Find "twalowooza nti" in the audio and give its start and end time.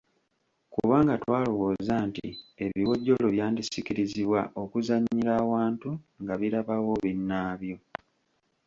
1.23-2.27